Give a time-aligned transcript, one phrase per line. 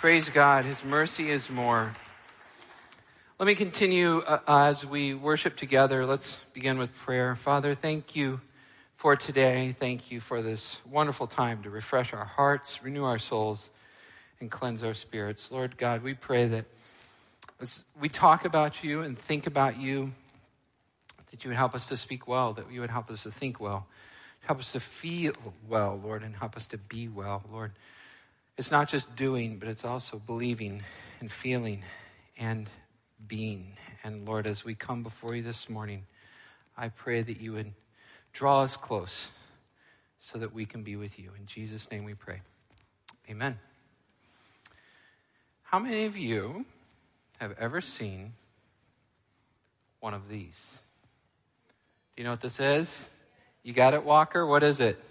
[0.00, 0.64] Praise God.
[0.64, 1.92] His mercy is more.
[3.38, 6.06] Let me continue uh, as we worship together.
[6.06, 7.34] Let's begin with prayer.
[7.34, 8.40] Father, thank you
[8.96, 9.76] for today.
[9.78, 13.68] Thank you for this wonderful time to refresh our hearts, renew our souls,
[14.40, 15.50] and cleanse our spirits.
[15.50, 16.64] Lord God, we pray that
[17.60, 20.12] as we talk about you and think about you,
[21.30, 23.60] that you would help us to speak well, that you would help us to think
[23.60, 23.86] well,
[24.46, 25.34] help us to feel
[25.68, 27.72] well, Lord, and help us to be well, Lord.
[28.60, 30.82] It's not just doing, but it's also believing
[31.18, 31.82] and feeling
[32.38, 32.70] and
[33.26, 33.72] being.
[34.04, 36.04] And Lord, as we come before you this morning,
[36.76, 37.72] I pray that you would
[38.32, 39.30] Draw us close
[40.20, 41.32] so that we can be with you.
[41.38, 42.40] In Jesus' name we pray.
[43.28, 43.58] Amen.
[45.64, 46.64] How many of you
[47.40, 48.34] have ever seen
[50.00, 50.80] one of these?
[52.14, 53.08] Do you know what this is?
[53.62, 54.46] You got it, Walker?
[54.46, 55.02] What is it?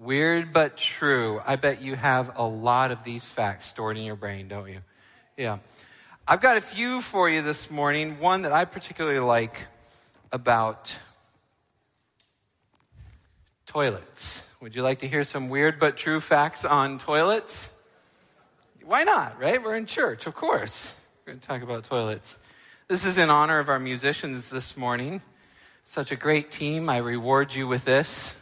[0.00, 1.42] Weird but true.
[1.44, 4.78] I bet you have a lot of these facts stored in your brain, don't you?
[5.36, 5.58] Yeah.
[6.26, 8.18] I've got a few for you this morning.
[8.18, 9.66] One that I particularly like
[10.32, 10.98] about
[13.66, 14.42] toilets.
[14.62, 17.68] Would you like to hear some weird but true facts on toilets?
[18.82, 19.62] Why not, right?
[19.62, 20.94] We're in church, of course.
[21.26, 22.38] We're going to talk about toilets.
[22.88, 25.20] This is in honor of our musicians this morning.
[25.84, 26.88] Such a great team.
[26.88, 28.34] I reward you with this.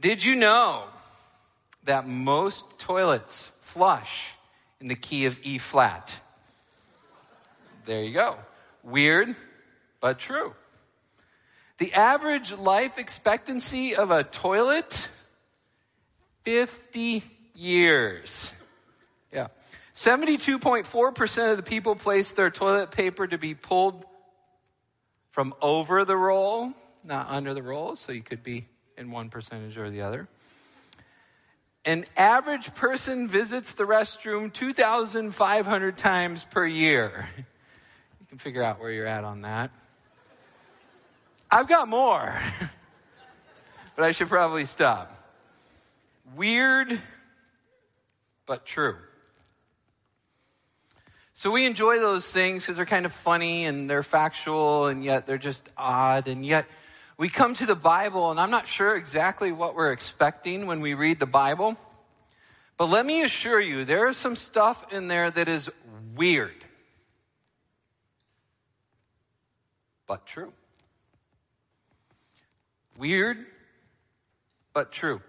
[0.00, 0.84] Did you know
[1.84, 4.34] that most toilets flush
[4.80, 6.20] in the key of E flat?
[7.84, 8.36] There you go.
[8.82, 9.34] Weird,
[10.00, 10.54] but true.
[11.76, 15.08] The average life expectancy of a toilet
[16.44, 17.22] 50
[17.54, 18.52] years.
[19.32, 19.48] Yeah.
[19.94, 24.04] 72.4% of the people place their toilet paper to be pulled
[25.30, 26.72] from over the roll,
[27.04, 28.66] not under the roll, so you could be
[29.00, 30.28] in one percentage or the other.
[31.86, 37.28] An average person visits the restroom 2,500 times per year.
[38.20, 39.72] You can figure out where you're at on that.
[41.50, 42.38] I've got more,
[43.96, 45.12] but I should probably stop.
[46.36, 46.96] Weird,
[48.46, 48.94] but true.
[51.34, 55.26] So we enjoy those things because they're kind of funny and they're factual and yet
[55.26, 56.28] they're just odd.
[56.28, 56.66] And yet
[57.20, 60.94] we come to the Bible and I'm not sure exactly what we're expecting when we
[60.94, 61.76] read the Bible.
[62.78, 65.68] But let me assure you, there is some stuff in there that is
[66.16, 66.64] weird,
[70.06, 70.54] but true.
[72.96, 73.36] Weird,
[74.72, 75.20] but true.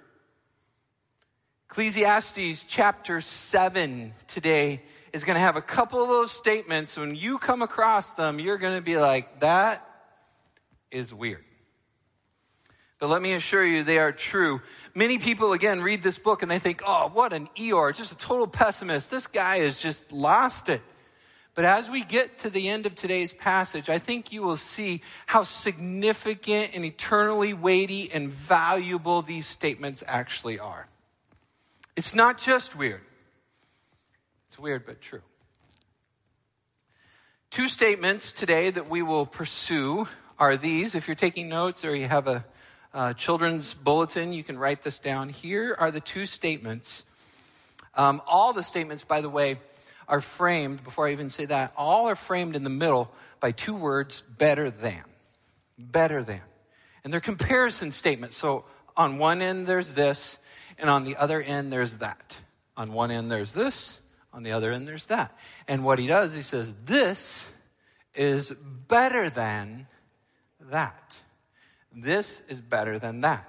[1.70, 4.82] Ecclesiastes chapter 7 today
[5.12, 6.96] is going to have a couple of those statements.
[6.96, 9.86] When you come across them, you're going to be like, that
[10.90, 11.44] is weird.
[13.02, 14.62] But let me assure you, they are true.
[14.94, 18.16] Many people, again, read this book and they think, oh, what an Eeyore, just a
[18.16, 19.10] total pessimist.
[19.10, 20.84] This guy has just lost it.
[21.56, 25.02] But as we get to the end of today's passage, I think you will see
[25.26, 30.88] how significant and eternally weighty and valuable these statements actually are.
[31.96, 33.02] It's not just weird,
[34.48, 35.24] it's weird but true.
[37.50, 40.08] Two statements today that we will pursue
[40.38, 40.94] are these.
[40.94, 42.46] If you're taking notes or you have a,
[42.94, 45.30] a children's bulletin, you can write this down.
[45.30, 47.06] Here are the two statements.
[47.96, 49.58] Um, all the statements, by the way,
[50.08, 53.76] are framed, before I even say that, all are framed in the middle by two
[53.76, 55.04] words, better than.
[55.78, 56.42] Better than.
[57.04, 58.36] And they're comparison statements.
[58.36, 58.66] So
[58.98, 60.38] on one end, there's this,
[60.78, 62.36] and on the other end, there's that.
[62.76, 64.02] On one end, there's this,
[64.34, 65.38] on the other end, there's that.
[65.68, 67.50] And what he does, he says, this
[68.14, 68.52] is
[68.88, 69.88] better than
[70.60, 71.16] that.
[71.96, 73.48] This is better than that.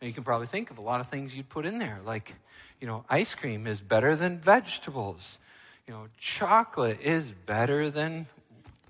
[0.00, 2.34] Now, you can probably think of a lot of things you'd put in there, like,
[2.80, 5.38] you know, ice cream is better than vegetables
[5.86, 8.26] you know, chocolate is better than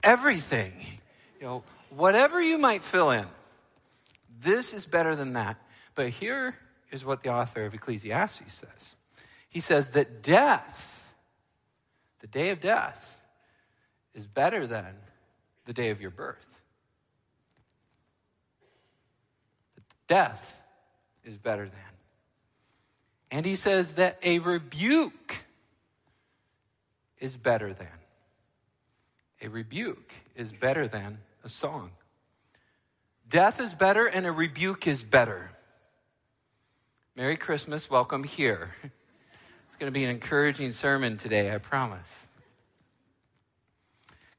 [0.03, 0.73] everything.
[1.41, 3.27] You know, whatever you might fill in,
[4.43, 5.57] this is better than that.
[5.95, 6.57] But here
[6.91, 8.97] is what the author of Ecclesiastes says
[9.49, 11.13] he says that death,
[12.21, 13.17] the day of death,
[14.13, 14.87] is better than
[15.65, 16.45] the day of your birth.
[20.07, 20.61] Death
[21.25, 21.81] is better than.
[23.31, 25.37] And he says that a rebuke
[27.19, 27.89] is better than.
[29.43, 31.91] A rebuke is better than a song.
[33.29, 35.51] Death is better and a rebuke is better.
[37.17, 37.89] Merry Christmas.
[37.91, 38.75] Welcome here.
[39.67, 42.29] It's going to be an encouraging sermon today, I promise.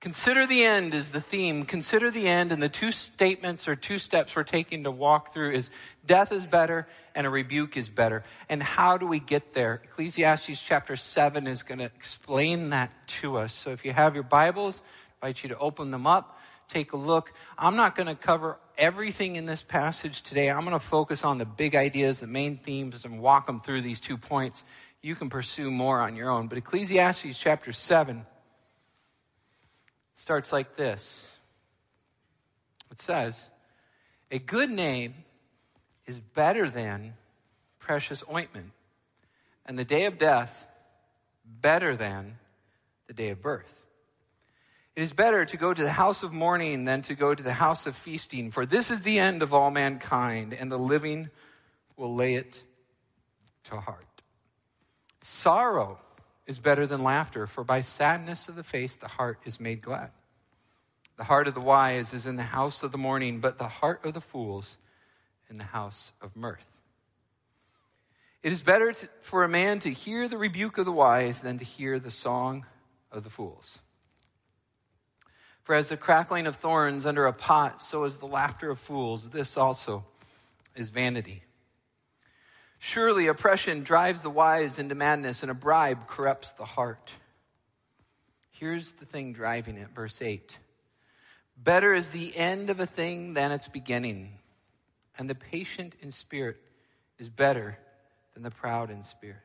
[0.06, 1.66] Consider the end is the theme.
[1.66, 5.50] Consider the end, and the two statements or two steps we're taking to walk through
[5.50, 5.72] is
[6.06, 8.22] death is better and a rebuke is better.
[8.48, 9.81] And how do we get there?
[9.84, 13.52] Ecclesiastes chapter 7 is going to explain that to us.
[13.52, 14.84] So if you have your Bibles,
[15.24, 17.34] I invite you to open them up, take a look.
[17.58, 20.51] I'm not going to cover everything in this passage today.
[20.51, 23.81] I'm going to focus on the big ideas, the main themes, and walk them through
[23.81, 24.66] these two points.
[25.01, 26.48] You can pursue more on your own.
[26.48, 28.28] But Ecclesiastes chapter 7
[30.16, 31.36] starts like this
[32.96, 33.50] it says,
[34.32, 35.14] A good name
[36.06, 37.16] is better than
[37.80, 38.72] precious ointment,
[39.66, 40.66] and the day of death
[41.46, 42.38] better than
[43.08, 43.72] the day of birth.
[44.96, 47.52] It is better to go to the house of mourning than to go to the
[47.52, 51.30] house of feasting, for this is the end of all mankind, and the living
[51.98, 52.64] will lay it
[53.66, 54.06] to heart.
[55.22, 56.00] Sorrow
[56.48, 60.12] is better than laughter, for by sadness of the face the heart is made glad.
[61.18, 64.06] The heart of the wise is in the house of the mourning, but the heart
[64.06, 64.78] of the fools
[65.50, 66.66] in the house of mirth.
[68.44, 71.58] It is better to, for a man to hear the rebuke of the wise than
[71.58, 72.66] to hear the song
[73.12, 73.82] of the fools.
[75.64, 79.32] For as the crackling of thorns under a pot, so is the laughter of fools.
[79.32, 80.06] This also
[80.76, 81.45] is vanity.
[82.86, 87.10] Surely oppression drives the wise into madness, and a bribe corrupts the heart.
[88.52, 90.60] Here's the thing driving it, verse 8.
[91.58, 94.38] Better is the end of a thing than its beginning,
[95.18, 96.58] and the patient in spirit
[97.18, 97.80] is better
[98.36, 99.42] than the proud in spirit.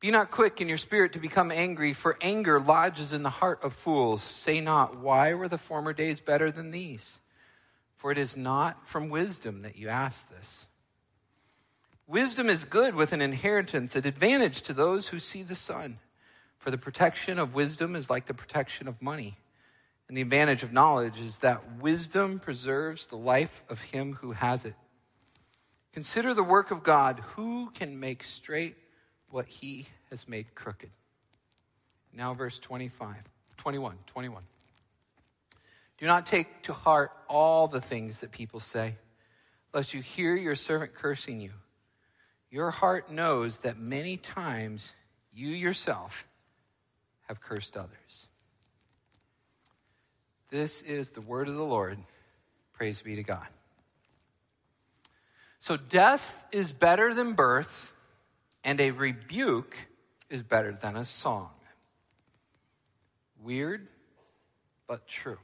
[0.00, 3.60] Be not quick in your spirit to become angry, for anger lodges in the heart
[3.62, 4.20] of fools.
[4.24, 7.20] Say not, Why were the former days better than these?
[7.98, 10.66] For it is not from wisdom that you ask this.
[12.08, 15.98] Wisdom is good with an inheritance, an advantage to those who see the sun.
[16.58, 19.36] For the protection of wisdom is like the protection of money.
[20.08, 24.64] And the advantage of knowledge is that wisdom preserves the life of him who has
[24.64, 24.74] it.
[25.92, 27.22] Consider the work of God.
[27.36, 28.76] Who can make straight
[29.28, 30.90] what he has made crooked?
[32.14, 33.16] Now, verse 25,
[33.58, 34.42] 21, 21.
[35.98, 38.94] Do not take to heart all the things that people say,
[39.74, 41.50] lest you hear your servant cursing you.
[42.50, 44.94] Your heart knows that many times
[45.34, 46.26] you yourself
[47.28, 48.28] have cursed others.
[50.50, 51.98] This is the word of the Lord.
[52.72, 53.46] Praise be to God.
[55.58, 57.92] So, death is better than birth,
[58.64, 59.76] and a rebuke
[60.30, 61.50] is better than a song.
[63.42, 63.88] Weird,
[64.86, 65.38] but true.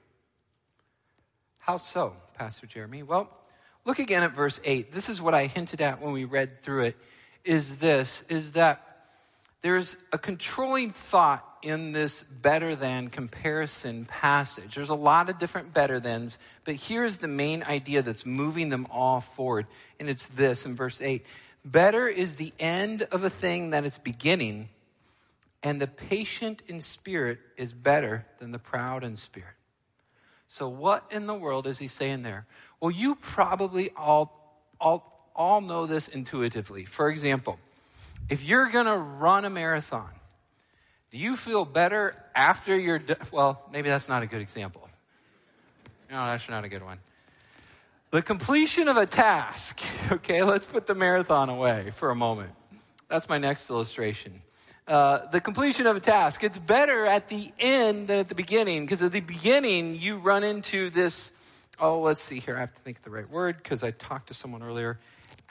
[1.58, 3.02] How so, Pastor Jeremy?
[3.02, 3.28] Well,
[3.84, 4.92] look again at verse 8.
[4.92, 6.96] This is what I hinted at when we read through it.
[7.44, 8.80] Is this, is that
[9.62, 14.74] there's a controlling thought in this better than comparison passage.
[14.74, 18.86] There's a lot of different better thans, but here's the main idea that's moving them
[18.90, 19.66] all forward.
[19.98, 21.24] And it's this in verse 8
[21.64, 24.68] Better is the end of a thing than its beginning,
[25.62, 29.54] and the patient in spirit is better than the proud in spirit.
[30.46, 32.46] So, what in the world is he saying there?
[32.84, 36.84] Well, you probably all, all, all know this intuitively.
[36.84, 37.58] For example,
[38.28, 40.10] if you're going to run a marathon,
[41.10, 43.16] do you feel better after you're done?
[43.32, 44.86] Well, maybe that's not a good example.
[46.10, 46.98] No, that's not a good one.
[48.10, 49.80] The completion of a task.
[50.12, 52.50] Okay, let's put the marathon away for a moment.
[53.08, 54.42] That's my next illustration.
[54.86, 56.44] Uh, the completion of a task.
[56.44, 60.44] It's better at the end than at the beginning because at the beginning you run
[60.44, 61.30] into this.
[61.80, 62.54] Oh, let's see here.
[62.56, 65.00] I have to think of the right word because I talked to someone earlier.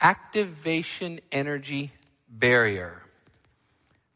[0.00, 1.92] Activation energy
[2.28, 3.02] barrier.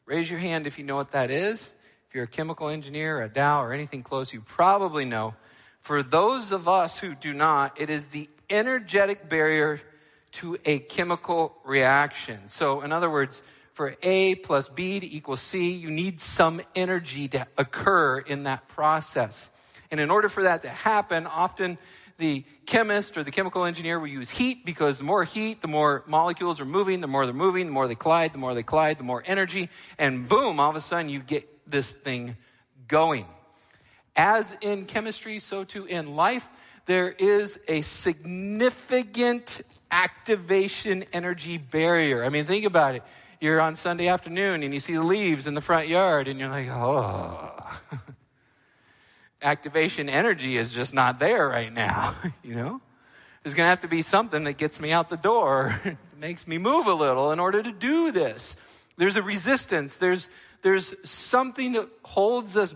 [0.07, 1.71] Raise your hand if you know what that is.
[2.09, 5.35] If you're a chemical engineer, a Dow, or anything close, you probably know.
[5.81, 9.81] For those of us who do not, it is the energetic barrier
[10.33, 12.49] to a chemical reaction.
[12.49, 13.43] So, in other words,
[13.75, 18.67] for A plus B to equal C, you need some energy to occur in that
[18.69, 19.51] process.
[19.91, 21.79] And in order for that to happen, often
[22.19, 26.03] the chemist or the chemical engineer will use heat because the more heat, the more
[26.07, 28.99] molecules are moving, the more they're moving, the more they collide, the more they collide,
[28.99, 32.37] the more energy, and boom, all of a sudden you get this thing
[32.89, 33.27] going.
[34.17, 36.47] As in chemistry, so too in life,
[36.87, 39.61] there is a significant
[39.91, 42.25] activation energy barrier.
[42.25, 43.05] I mean, think about it.
[43.41, 46.49] You're on Sunday afternoon and you see the leaves in the front yard and you're
[46.49, 47.53] like, oh.
[49.43, 52.81] activation energy is just not there right now, you know?
[53.43, 55.81] There's going to have to be something that gets me out the door,
[56.19, 58.57] makes me move a little in order to do this.
[58.97, 59.97] There's a resistance.
[59.97, 60.29] There's,
[60.63, 62.75] there's something that holds us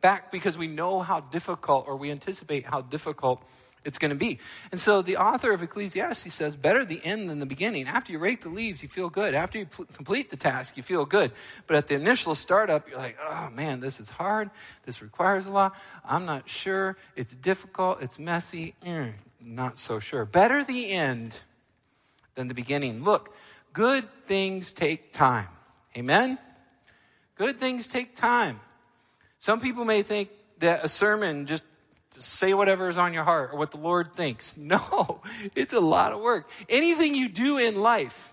[0.00, 3.42] back because we know how difficult or we anticipate how difficult
[3.84, 4.38] it's going to be.
[4.72, 7.86] And so the author of Ecclesiastes says, better the end than the beginning.
[7.86, 9.34] After you rake the leaves, you feel good.
[9.34, 11.32] After you pl- complete the task, you feel good.
[11.66, 14.50] But at the initial startup, you're like, oh man, this is hard.
[14.84, 15.74] This requires a lot.
[16.04, 16.96] I'm not sure.
[17.16, 18.02] It's difficult.
[18.02, 18.74] It's messy.
[18.84, 20.24] Mm, not so sure.
[20.24, 21.34] Better the end
[22.34, 23.02] than the beginning.
[23.02, 23.34] Look,
[23.72, 25.48] good things take time.
[25.96, 26.38] Amen?
[27.36, 28.60] Good things take time.
[29.40, 31.62] Some people may think that a sermon just
[32.20, 34.54] say whatever is on your heart or what the Lord thinks.
[34.70, 35.20] No,
[35.54, 36.48] it's a lot of work.
[36.68, 38.32] Anything you do in life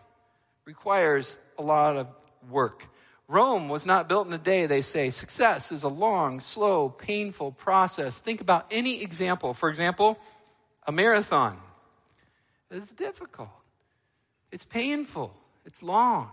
[0.66, 2.08] requires a lot of
[2.50, 2.84] work.
[3.28, 5.10] Rome was not built in a day, they say.
[5.10, 8.20] Success is a long, slow, painful process.
[8.20, 9.54] Think about any example.
[9.54, 10.18] For example,
[10.86, 11.58] a marathon.
[12.72, 13.50] is difficult.
[14.52, 15.34] It's painful.
[15.66, 16.30] It's long.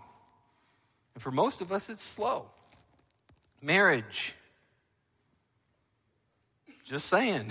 [1.14, 2.46] And for most of us, it's slow.
[3.61, 4.34] Marriage
[6.84, 7.50] just saying.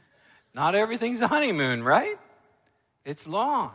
[0.54, 2.18] Not everything's a honeymoon, right?
[3.04, 3.72] It's long.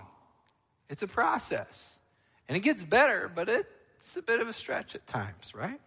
[0.89, 1.99] It's a process.
[2.47, 5.79] And it gets better, but it's a bit of a stretch at times, right?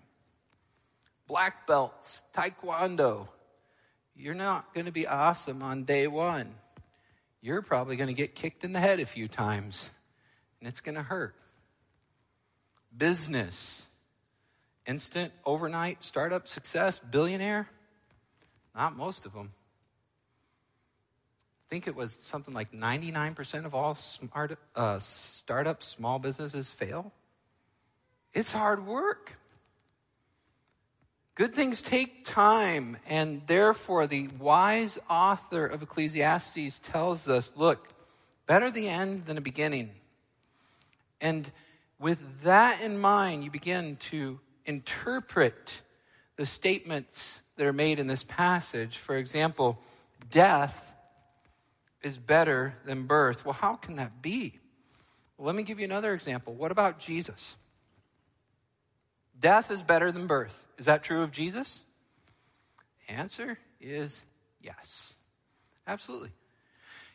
[1.27, 3.29] Black belts, taekwondo.
[4.15, 6.55] You're not going to be awesome on day one.
[7.43, 9.91] You're probably going to get kicked in the head a few times,
[10.61, 11.35] and it's going to hurt.
[12.97, 13.87] Business,
[14.87, 17.69] instant, overnight, startup success, billionaire.
[18.77, 19.53] Not most of them.
[21.67, 27.13] I think it was something like 99% of all smart, uh, startups, small businesses fail.
[28.35, 29.33] It's hard work.
[31.35, 37.89] Good things take time, and therefore, the wise author of Ecclesiastes tells us look,
[38.47, 39.91] better the end than the beginning.
[41.21, 41.51] And
[41.99, 45.83] with that in mind, you begin to interpret
[46.37, 48.99] the statements that are made in this passage.
[48.99, 49.79] For example,
[50.31, 50.93] death
[52.03, 53.45] is better than birth.
[53.45, 54.59] Well, how can that be?
[55.37, 56.55] Well, let me give you another example.
[56.55, 57.57] What about Jesus?
[59.39, 60.67] Death is better than birth.
[60.79, 61.85] Is that true of Jesus?
[63.09, 64.21] Answer is
[64.63, 65.15] yes.
[65.87, 66.31] Absolutely.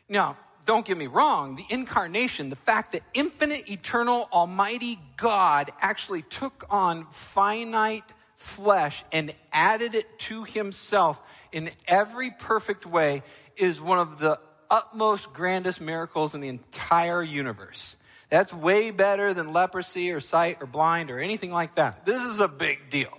[0.08, 6.22] Now, don't get me wrong, the incarnation, the fact that infinite, eternal, almighty God actually
[6.22, 8.12] took on finite
[8.42, 11.20] flesh and added it to himself
[11.52, 13.22] in every perfect way
[13.56, 14.38] is one of the
[14.70, 17.96] utmost grandest miracles in the entire universe.
[18.30, 22.06] That's way better than leprosy or sight or blind or anything like that.
[22.06, 23.12] This is a big deal.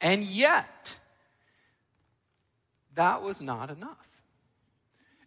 [0.00, 0.98] And yet,
[2.94, 4.07] that was not enough.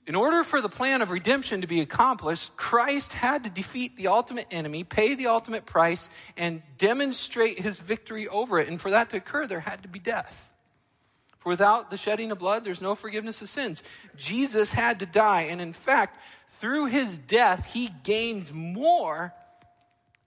[0.08, 4.08] In order for the plan of redemption to be accomplished, Christ had to defeat the
[4.08, 8.68] ultimate enemy, pay the ultimate price, and demonstrate his victory over it.
[8.68, 10.50] And for that to occur, there had to be death.
[11.40, 13.84] For without the shedding of blood, there's no forgiveness of sins.
[14.16, 15.44] Jesus had to die.
[15.44, 16.20] And in fact,
[16.60, 19.34] through his death, he gains more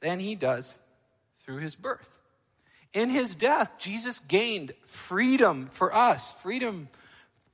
[0.01, 0.79] than he does
[1.45, 2.09] through his birth.
[2.93, 6.89] In his death, Jesus gained freedom for us, freedom,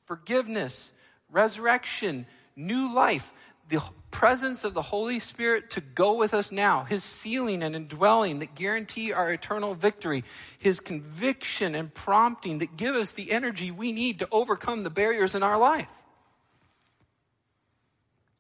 [0.04, 0.92] forgiveness,
[1.30, 3.32] resurrection, new life,
[3.68, 8.40] the presence of the Holy Spirit to go with us now, His sealing and indwelling
[8.40, 10.24] that guarantee our eternal victory,
[10.58, 15.34] His conviction and prompting that give us the energy we need to overcome the barriers
[15.34, 15.88] in our life.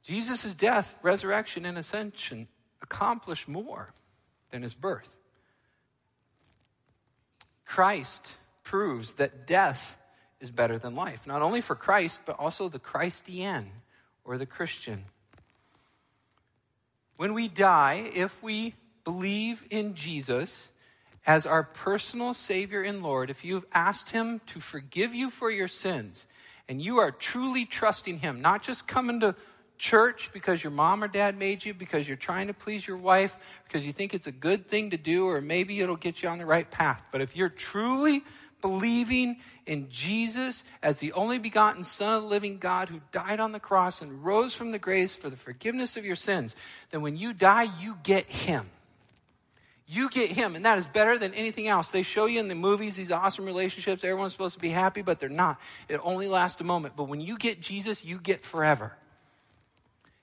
[0.02, 2.48] Jesus' death, resurrection, and ascension
[2.82, 3.92] accomplish more
[4.50, 5.08] than his birth.
[7.64, 9.96] Christ proves that death
[10.40, 13.70] is better than life, not only for Christ, but also the Christian
[14.24, 15.04] or the Christian.
[17.16, 20.70] When we die, if we believe in Jesus
[21.26, 25.68] as our personal Savior and Lord, if you've asked Him to forgive you for your
[25.68, 26.26] sins,
[26.68, 29.34] and you are truly trusting Him, not just coming to
[29.76, 33.36] church because your mom or dad made you, because you're trying to please your wife,
[33.66, 36.38] because you think it's a good thing to do, or maybe it'll get you on
[36.38, 37.02] the right path.
[37.12, 38.22] But if you're truly
[38.60, 43.52] believing in Jesus as the only begotten Son of the living God who died on
[43.52, 46.54] the cross and rose from the graves for the forgiveness of your sins,
[46.90, 48.68] then when you die, you get Him.
[49.86, 51.90] You get Him, and that is better than anything else.
[51.90, 54.04] They show you in the movies these awesome relationships.
[54.04, 55.58] Everyone's supposed to be happy, but they're not.
[55.88, 56.94] It only lasts a moment.
[56.96, 58.96] But when you get Jesus, you get forever.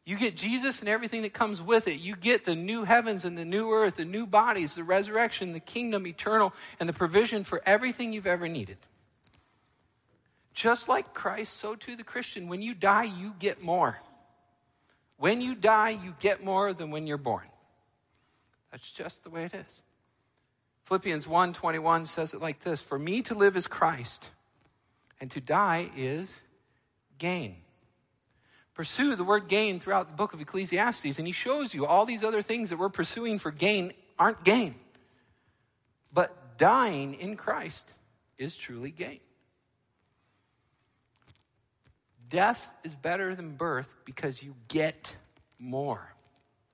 [0.07, 1.99] You get Jesus and everything that comes with it.
[1.99, 5.59] You get the new heavens and the new earth, the new bodies, the resurrection, the
[5.59, 8.77] kingdom eternal, and the provision for everything you've ever needed.
[10.53, 12.47] Just like Christ, so too the Christian.
[12.47, 13.99] When you die, you get more.
[15.17, 17.47] When you die, you get more than when you're born.
[18.71, 19.81] That's just the way it is.
[20.85, 24.29] Philippians 1:21 says it like this, "For me to live is Christ,
[25.19, 26.39] And to die is
[27.17, 27.63] gain.
[28.77, 32.23] Pursue the word gain throughout the book of Ecclesiastes, and he shows you all these
[32.23, 34.75] other things that we're pursuing for gain aren't gain.
[36.13, 37.91] But dying in Christ
[38.37, 39.19] is truly gain.
[42.29, 45.15] Death is better than birth because you get
[45.57, 46.13] more.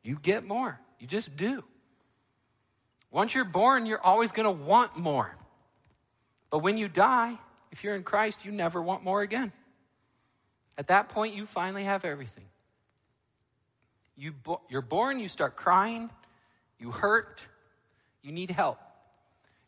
[0.04, 0.78] You get more.
[1.00, 1.64] You just do.
[3.12, 5.34] Once you're born, you're always going to want more.
[6.50, 7.40] But when you die,
[7.72, 9.54] if you're in Christ, you never want more again.
[10.78, 12.46] At that point, you finally have everything.
[14.16, 16.10] You bo- you're born, you start crying,
[16.80, 17.46] you hurt,
[18.22, 18.80] you need help.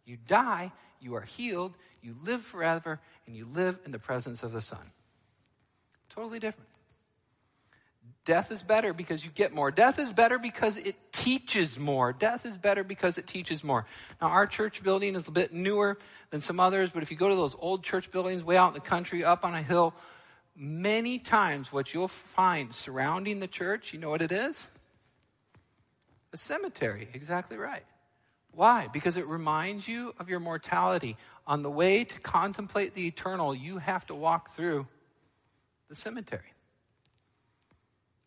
[0.05, 0.71] You die,
[1.01, 4.91] you are healed, you live forever, and you live in the presence of the Son.
[6.09, 6.69] Totally different.
[8.23, 9.69] Death is better because you get more.
[9.69, 12.11] Death is better because it teaches more.
[12.11, 13.85] Death is better because it teaches more.
[14.19, 15.99] Now, our church building is a bit newer
[16.31, 18.73] than some others, but if you go to those old church buildings way out in
[18.73, 19.93] the country, up on a hill,
[20.55, 24.69] many times what you'll find surrounding the church, you know what it is?
[26.33, 27.07] A cemetery.
[27.13, 27.83] Exactly right.
[28.51, 28.87] Why?
[28.91, 31.17] Because it reminds you of your mortality.
[31.45, 34.87] On the way to contemplate the eternal, you have to walk through
[35.89, 36.53] the cemetery.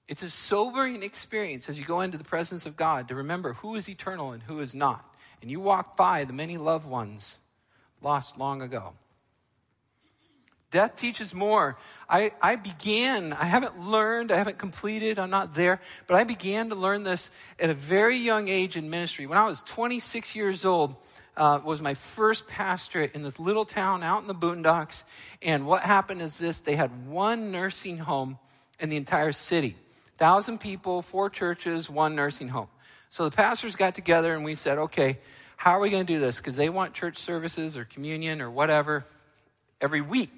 [0.06, 3.74] It's a sobering experience as you go into the presence of God to remember who
[3.76, 5.04] is eternal and who is not.
[5.42, 7.38] And you walk by the many loved ones
[8.00, 8.94] lost long ago.
[10.70, 11.78] Death teaches more.
[12.08, 16.68] I, I began, I haven't learned, I haven't completed, I'm not there, but I began
[16.68, 19.26] to learn this at a very young age in ministry.
[19.26, 20.96] When I was 26 years old,
[21.38, 25.04] uh, was my first pastorate in this little town out in the boondocks.
[25.40, 28.38] And what happened is this they had one nursing home
[28.80, 29.76] in the entire city
[30.18, 32.68] thousand people, four churches, one nursing home.
[33.08, 35.18] So the pastors got together and we said, okay,
[35.56, 36.36] how are we going to do this?
[36.36, 39.04] Because they want church services or communion or whatever
[39.80, 40.37] every week.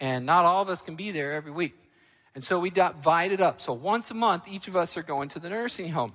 [0.00, 1.74] And not all of us can be there every week.
[2.34, 3.60] And so we divided up.
[3.60, 6.12] So once a month, each of us are going to the nursing home.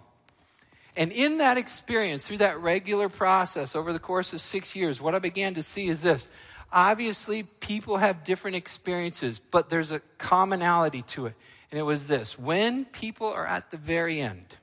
[0.95, 5.15] And in that experience, through that regular process over the course of six years, what
[5.15, 6.27] I began to see is this.
[6.71, 11.35] Obviously, people have different experiences, but there's a commonality to it.
[11.71, 14.55] And it was this when people are at the very end,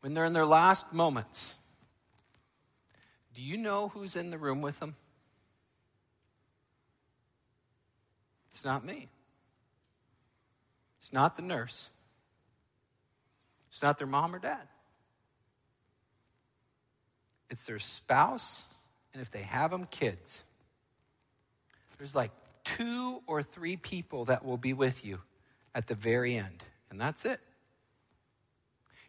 [0.00, 1.58] when they're in their last moments,
[3.34, 4.96] do you know who's in the room with them?
[8.56, 9.06] It's not me.
[10.98, 11.90] It's not the nurse.
[13.68, 14.66] It's not their mom or dad.
[17.50, 18.62] It's their spouse,
[19.12, 20.42] and if they have them, kids.
[21.98, 22.30] There's like
[22.64, 25.20] two or three people that will be with you
[25.74, 26.64] at the very end.
[26.90, 27.40] And that's it.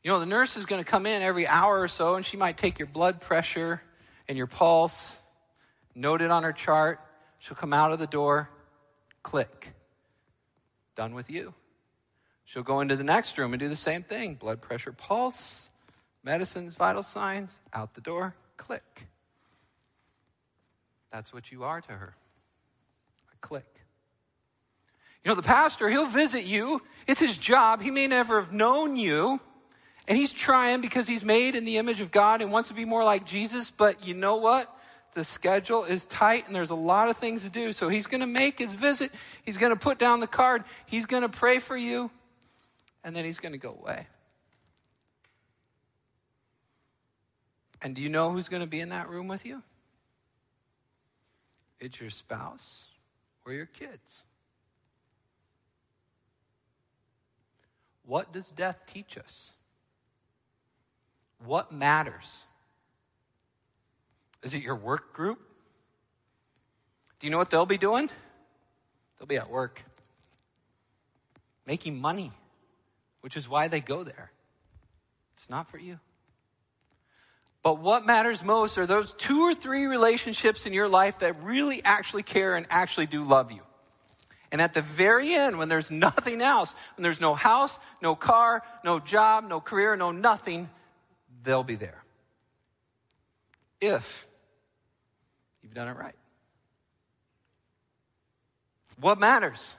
[0.03, 2.35] You know, the nurse is going to come in every hour or so, and she
[2.35, 3.81] might take your blood pressure
[4.27, 5.21] and your pulse,
[5.95, 6.99] note it on her chart.
[7.39, 8.49] She'll come out of the door,
[9.27, 9.73] click.
[10.95, 11.53] Done with you.
[12.45, 15.69] She'll go into the next room and do the same thing blood pressure, pulse,
[16.23, 19.07] medicines, vital signs, out the door, click.
[21.11, 22.15] That's what you are to her.
[23.33, 23.67] A click.
[25.25, 26.81] You know, the pastor, he'll visit you.
[27.05, 27.81] It's his job.
[27.81, 29.41] He may never have known you.
[30.07, 32.85] And he's trying because he's made in the image of God and wants to be
[32.85, 33.71] more like Jesus.
[33.71, 34.73] But you know what?
[35.17, 37.73] The schedule is tight and there's a lot of things to do.
[37.73, 39.11] So he's going to make his visit.
[39.43, 40.63] He's going to put down the card.
[40.85, 42.11] He's going to pray for you.
[43.03, 44.05] And then he's going to go away.
[47.81, 49.63] And do you know who's going to be in that room with you?
[51.79, 52.85] It's your spouse
[53.43, 54.21] or your kids.
[58.05, 59.53] What does death teach us?
[61.43, 62.45] What matters?
[64.43, 65.39] Is it your work group?
[67.19, 68.09] Do you know what they'll be doing?
[69.17, 69.81] They'll be at work,
[71.65, 72.31] making money,
[73.21, 74.31] which is why they go there.
[75.35, 75.99] It's not for you.
[77.63, 81.83] But what matters most are those two or three relationships in your life that really
[81.83, 83.61] actually care and actually do love you.
[84.51, 88.63] And at the very end, when there's nothing else, when there's no house, no car,
[88.83, 90.69] no job, no career, no nothing,
[91.43, 92.03] they'll be there.
[93.81, 94.26] If
[95.67, 96.15] you've done it right.
[99.01, 99.73] What matters?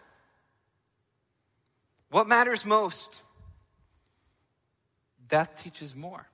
[2.10, 3.22] What matters most?
[5.28, 6.26] Death teaches more.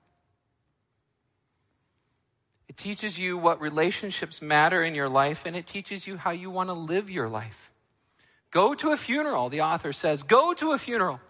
[2.69, 6.51] It teaches you what relationships matter in your life, and it teaches you how you
[6.51, 7.71] want to live your life.
[8.51, 10.25] Go to a funeral, the author says.
[10.25, 11.21] Go to a funeral.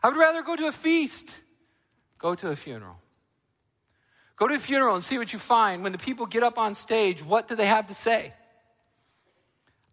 [0.00, 1.36] I would rather go to a feast.
[2.18, 3.01] Go to a funeral.
[4.42, 5.84] Go to a funeral and see what you find.
[5.84, 8.32] When the people get up on stage, what do they have to say?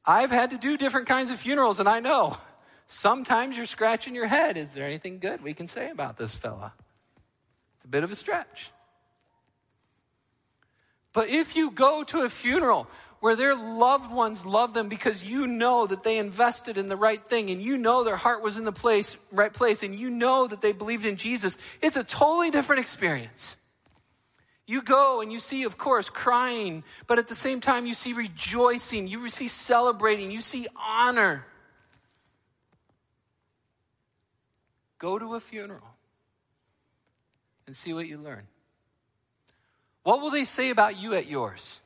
[0.04, 2.36] I've had to do different kinds of funerals, and I know
[2.88, 4.58] sometimes you're scratching your head.
[4.58, 6.74] Is there anything good we can say about this fella?
[7.76, 8.72] It's a bit of a stretch.
[11.14, 12.88] But if you go to a funeral
[13.20, 17.22] where their loved ones love them because you know that they invested in the right
[17.30, 20.48] thing and you know their heart was in the place, right place and you know
[20.48, 23.56] that they believed in Jesus, it's a totally different experience.
[24.70, 28.14] You go and you see, of course, crying, but at the same time, you see
[28.14, 31.44] rejoicing, you see celebrating, you see honor.
[35.00, 35.96] Go to a funeral
[37.66, 38.46] and see what you learn.
[40.04, 41.82] What will they say about you at yours?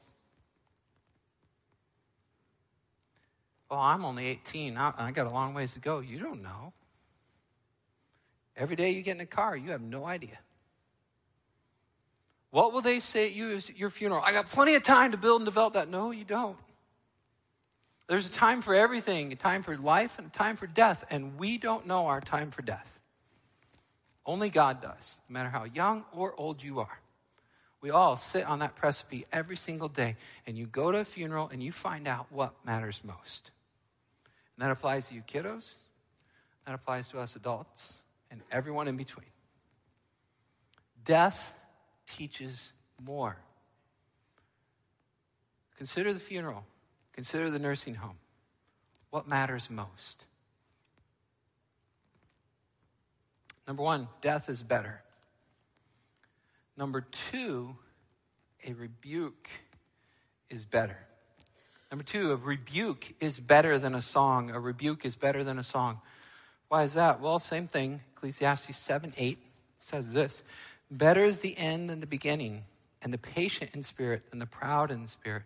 [3.71, 4.75] Oh, I'm only 18.
[4.75, 5.99] I, I got a long ways to go.
[6.01, 6.73] You don't know.
[8.57, 10.37] Every day you get in a car, you have no idea.
[12.53, 14.21] What will they say at you at your funeral?
[14.23, 15.89] I got plenty of time to build and develop that.
[15.89, 16.55] No, you don't.
[18.07, 21.39] There's a time for everything, a time for life and a time for death, and
[21.39, 22.87] we don't know our time for death.
[24.23, 26.99] Only God does, no matter how young or old you are.
[27.81, 31.49] We all sit on that precipice every single day, and you go to a funeral
[31.51, 33.49] and you find out what matters most.
[34.55, 35.73] And that applies to you kiddos,
[36.67, 39.25] that applies to us adults, and everyone in between.
[41.03, 41.51] Death
[42.07, 42.71] teaches
[43.03, 43.37] more.
[45.77, 46.65] Consider the funeral,
[47.13, 48.17] consider the nursing home.
[49.09, 50.25] What matters most?
[53.67, 55.01] Number one, death is better.
[56.75, 57.75] Number two,
[58.65, 59.49] a rebuke
[60.49, 60.97] is better.
[61.91, 64.49] Number two, a rebuke is better than a song.
[64.49, 66.01] A rebuke is better than a song.
[66.67, 67.21] Why is that?
[67.21, 68.01] Well, same thing.
[68.15, 69.37] Ecclesiastes 7 8
[69.77, 70.43] says this
[70.93, 72.65] Better is the end than the beginning,
[73.01, 75.41] and the patient in spirit than the proud in spirit.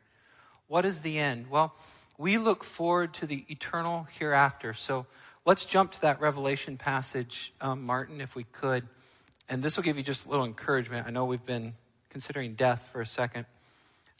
[0.68, 1.50] What is the end?
[1.50, 1.74] Well,
[2.18, 4.74] we look forward to the eternal hereafter.
[4.74, 5.06] So
[5.46, 8.86] let's jump to that Revelation passage, um, Martin, if we could.
[9.48, 11.08] And this will give you just a little encouragement.
[11.08, 11.76] I know we've been
[12.10, 13.46] considering death for a second,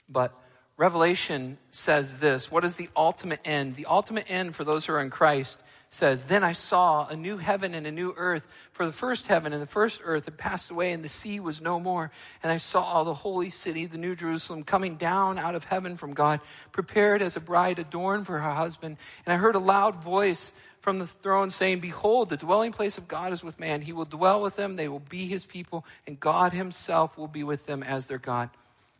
[0.08, 0.32] but
[0.78, 3.74] Revelation says this What is the ultimate end?
[3.74, 7.38] The ultimate end for those who are in Christ says, Then I saw a new
[7.38, 10.70] heaven and a new earth, for the first heaven and the first earth had passed
[10.70, 12.10] away, and the sea was no more.
[12.42, 16.14] And I saw the holy city, the new Jerusalem, coming down out of heaven from
[16.14, 16.40] God,
[16.72, 18.96] prepared as a bride adorned for her husband.
[19.24, 23.08] And I heard a loud voice from the throne saying, Behold, the dwelling place of
[23.08, 23.82] God is with man.
[23.82, 27.44] He will dwell with them, they will be his people, and God himself will be
[27.44, 28.50] with them as their God.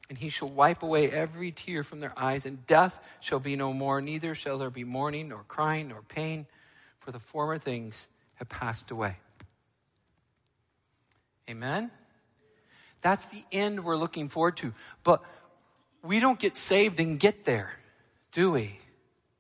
[0.09, 3.75] And he shall wipe away every tear from their eyes, and death shall be no
[3.75, 6.47] more, neither shall there be mourning, nor crying, nor pain
[7.09, 9.17] for the former things have passed away.
[11.49, 11.91] Amen?
[13.01, 14.75] That's the end we're looking forward to.
[15.05, 15.23] But
[16.03, 17.73] we don't get saved and get there,
[18.33, 18.79] do we?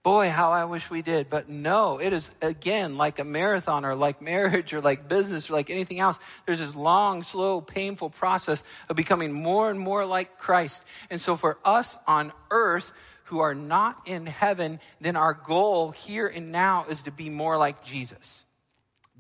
[0.03, 1.29] Boy, how I wish we did.
[1.29, 5.53] But no, it is again like a marathon or like marriage or like business or
[5.53, 6.19] like anything else.
[6.47, 10.83] There's this long, slow, painful process of becoming more and more like Christ.
[11.11, 12.91] And so for us on earth,
[13.29, 17.59] who are not in heaven, then our goal here and now is to be more
[17.59, 18.45] like Jesus.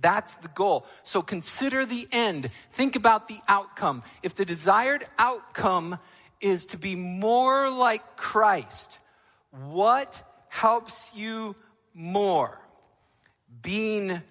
[0.00, 0.86] That's the goal.
[1.04, 2.50] So consider the end.
[2.72, 4.02] Think about the outcome.
[4.22, 5.98] If the desired outcome
[6.40, 8.98] is to be more like Christ,
[9.50, 11.54] what helps you
[11.92, 12.58] more?
[13.60, 14.22] Being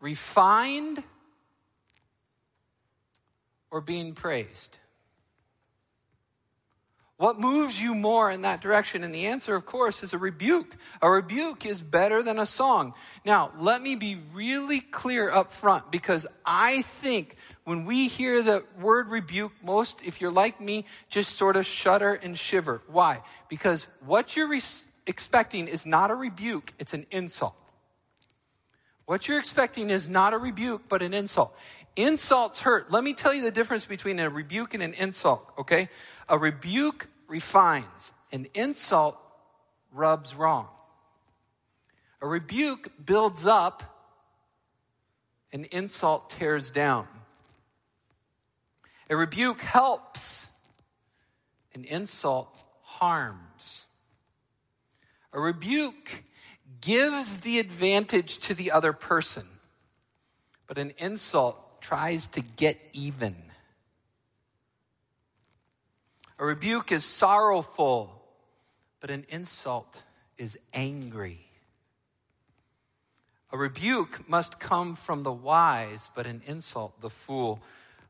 [0.00, 1.02] refined
[3.70, 4.76] or being praised?
[7.22, 9.04] What moves you more in that direction?
[9.04, 10.74] And the answer, of course, is a rebuke.
[11.00, 12.94] A rebuke is better than a song.
[13.24, 18.64] Now, let me be really clear up front because I think when we hear the
[18.80, 22.82] word rebuke, most, if you're like me, just sort of shudder and shiver.
[22.88, 23.20] Why?
[23.48, 24.60] Because what you're re-
[25.06, 27.54] expecting is not a rebuke, it's an insult.
[29.06, 31.54] What you're expecting is not a rebuke, but an insult.
[31.94, 32.90] Insults hurt.
[32.90, 35.88] Let me tell you the difference between a rebuke and an insult, okay?
[36.28, 39.16] A rebuke refines, an insult
[39.90, 40.68] rubs wrong.
[42.20, 43.82] A rebuke builds up,
[45.50, 47.08] an insult tears down.
[49.08, 50.46] A rebuke helps,
[51.74, 53.86] an insult harms.
[55.32, 56.24] A rebuke
[56.82, 59.46] gives the advantage to the other person,
[60.66, 63.51] but an insult tries to get even.
[66.38, 68.22] A rebuke is sorrowful,
[69.00, 70.02] but an insult
[70.38, 71.46] is angry.
[73.52, 77.60] A rebuke must come from the wise, but an insult the fool.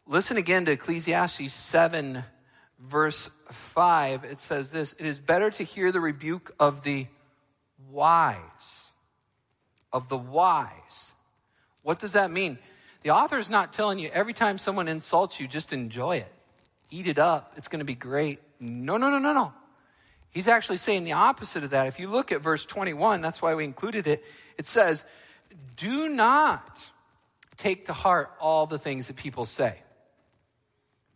[0.07, 2.23] Listen again to Ecclesiastes 7,
[2.79, 4.25] verse 5.
[4.25, 7.07] It says this It is better to hear the rebuke of the
[7.91, 8.93] wise.
[9.93, 11.13] Of the wise.
[11.83, 12.59] What does that mean?
[13.03, 16.33] The author is not telling you every time someone insults you, just enjoy it.
[16.93, 17.55] Eat it up.
[17.57, 18.39] It's going to be great.
[18.61, 19.53] No, no, no, no, no.
[20.31, 21.87] He's actually saying the opposite of that.
[21.87, 24.23] If you look at verse 21, that's why we included it.
[24.59, 25.05] It says,
[25.77, 26.83] Do not
[27.57, 29.79] take to heart all the things that people say.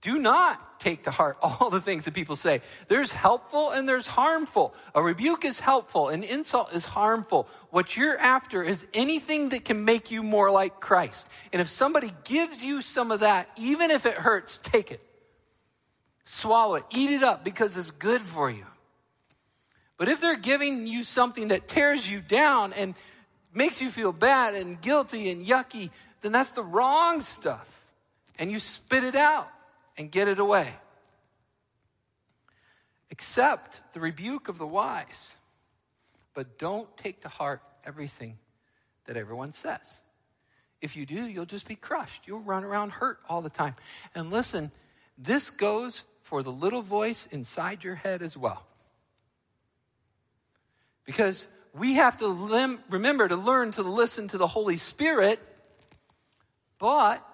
[0.01, 2.63] Do not take to heart all the things that people say.
[2.89, 4.75] There's helpful and there's harmful.
[4.95, 7.49] A rebuke is helpful, an insult is harmful.
[7.69, 11.27] What you're after is anything that can make you more like Christ.
[11.53, 15.03] And if somebody gives you some of that, even if it hurts, take it.
[16.29, 18.67] Swallow it, eat it up because it's good for you.
[19.97, 22.95] But if they're giving you something that tears you down and
[23.55, 25.91] makes you feel bad and guilty and yucky,
[26.23, 27.67] then that's the wrong stuff.
[28.41, 29.49] And you spit it out
[29.97, 30.75] and get it away.
[33.13, 35.37] Accept the rebuke of the wise,
[36.35, 38.37] but don't take to heart everything
[39.07, 40.03] that everyone says.
[40.83, 42.25] If you do, you'll just be crushed.
[42.27, 43.77] You'll run around hurt all the time.
[44.13, 44.73] And listen,
[45.17, 48.67] this goes for the little voice inside your head as well.
[51.05, 55.41] Because we have to lim- remember to learn to listen to the Holy Spirit,
[56.79, 57.25] but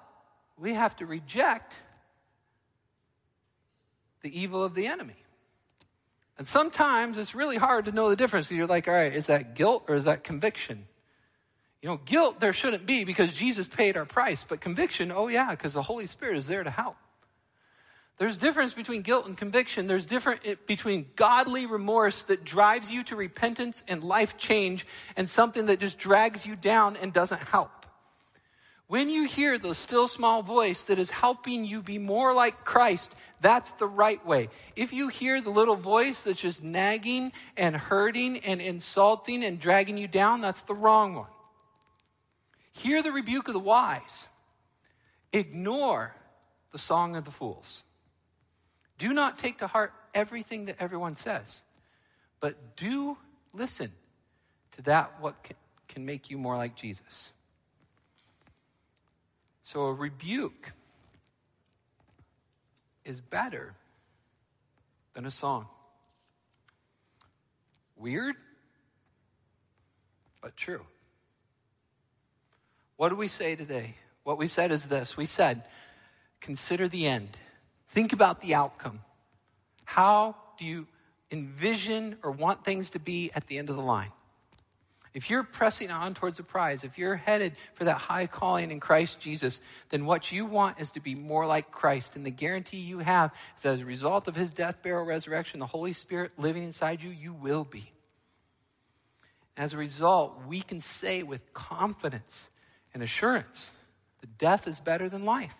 [0.58, 1.74] we have to reject
[4.20, 5.16] the evil of the enemy.
[6.36, 8.50] And sometimes it's really hard to know the difference.
[8.50, 10.86] You're like, all right, is that guilt or is that conviction?
[11.80, 15.50] You know, guilt there shouldn't be because Jesus paid our price, but conviction, oh yeah,
[15.50, 16.96] because the Holy Spirit is there to help.
[18.18, 19.86] There's difference between guilt and conviction.
[19.86, 25.28] There's difference eh, between godly remorse that drives you to repentance and life change and
[25.28, 27.70] something that just drags you down and doesn't help.
[28.86, 33.14] When you hear the still small voice that is helping you be more like Christ,
[33.40, 34.50] that's the right way.
[34.76, 39.96] If you hear the little voice that's just nagging and hurting and insulting and dragging
[39.96, 41.30] you down, that's the wrong one.
[42.72, 44.28] Hear the rebuke of the wise.
[45.32, 46.14] Ignore
[46.72, 47.84] the song of the fools.
[49.02, 51.62] Do not take to heart everything that everyone says,
[52.38, 53.18] but do
[53.52, 53.90] listen
[54.76, 55.56] to that what can,
[55.88, 57.32] can make you more like Jesus.
[59.64, 60.70] So a rebuke
[63.04, 63.74] is better
[65.14, 65.66] than a song.
[67.96, 68.36] Weird,
[70.40, 70.82] but true.
[72.98, 73.96] What do we say today?
[74.22, 75.64] What we said is this we said,
[76.40, 77.36] consider the end,
[77.92, 79.00] think about the outcome.
[79.84, 80.86] How do you
[81.30, 84.12] envision or want things to be at the end of the line?
[85.14, 88.80] If you're pressing on towards a prize, if you're headed for that high calling in
[88.80, 92.16] Christ Jesus, then what you want is to be more like Christ.
[92.16, 95.66] And the guarantee you have is as a result of his death, burial, resurrection, the
[95.66, 97.92] Holy Spirit living inside you, you will be.
[99.54, 102.48] As a result, we can say with confidence
[102.94, 103.72] and assurance
[104.22, 105.54] that death is better than life.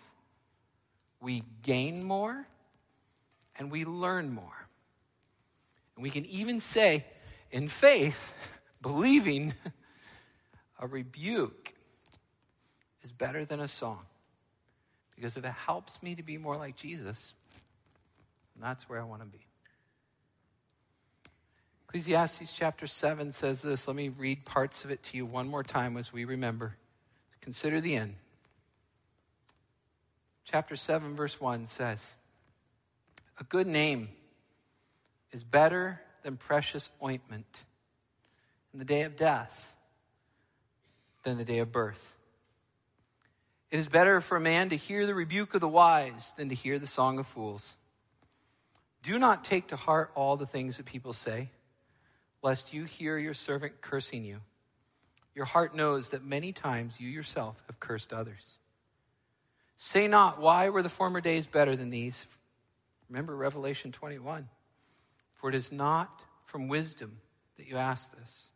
[1.23, 2.45] We gain more
[3.57, 4.67] and we learn more.
[5.95, 7.05] And we can even say
[7.49, 8.33] in faith,
[8.81, 9.53] believing
[10.79, 11.73] a rebuke
[13.03, 13.99] is better than a song.
[15.15, 17.33] Because if it helps me to be more like Jesus,
[18.59, 19.45] that's where I want to be.
[21.87, 23.87] Ecclesiastes chapter 7 says this.
[23.87, 26.75] Let me read parts of it to you one more time as we remember.
[27.39, 28.15] Consider the end.
[30.45, 32.15] Chapter 7, verse 1 says,
[33.39, 34.09] A good name
[35.31, 37.63] is better than precious ointment
[38.73, 39.73] in the day of death
[41.23, 42.13] than the day of birth.
[43.71, 46.55] It is better for a man to hear the rebuke of the wise than to
[46.55, 47.75] hear the song of fools.
[49.01, 51.49] Do not take to heart all the things that people say,
[52.41, 54.41] lest you hear your servant cursing you.
[55.33, 58.59] Your heart knows that many times you yourself have cursed others.
[59.77, 62.25] Say not, Why were the former days better than these?
[63.09, 64.47] Remember Revelation 21.
[65.33, 67.17] For it is not from wisdom
[67.57, 68.51] that you ask this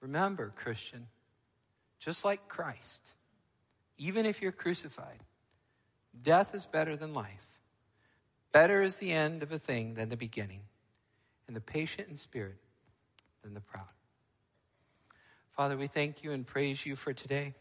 [0.00, 1.06] Remember, Christian,
[1.98, 3.10] just like Christ,
[3.98, 5.18] even if you're crucified,
[6.22, 7.46] death is better than life.
[8.52, 10.60] Better is the end of a thing than the beginning,
[11.46, 12.56] and the patient in spirit
[13.42, 13.84] than the proud.
[15.56, 17.54] Father, we thank you and praise you for today.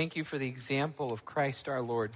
[0.00, 2.12] Thank you for the example of Christ our Lord,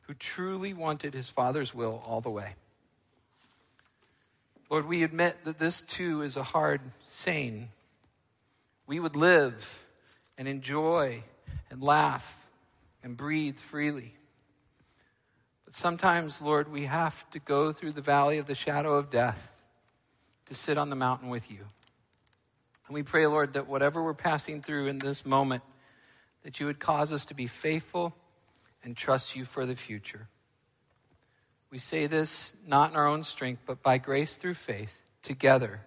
[0.00, 2.56] who truly wanted his Father's will all the way.
[4.68, 7.68] Lord, we admit that this too is a hard saying.
[8.88, 9.84] We would live
[10.36, 11.22] and enjoy
[11.70, 12.36] and laugh
[13.04, 14.16] and breathe freely.
[15.64, 19.52] But sometimes, Lord, we have to go through the valley of the shadow of death
[20.46, 21.60] to sit on the mountain with you.
[22.88, 25.62] And we pray, Lord, that whatever we're passing through in this moment,
[26.42, 28.14] that you would cause us to be faithful
[28.82, 30.28] and trust you for the future.
[31.70, 35.80] We say this not in our own strength, but by grace through faith, together.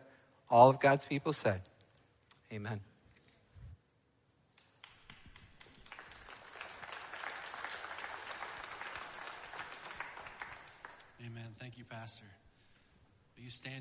[0.50, 1.62] All of God's people said,
[2.54, 2.82] Amen.
[11.26, 11.56] Amen.
[11.60, 12.26] Thank you, Pastor.
[13.38, 13.80] Will you stand?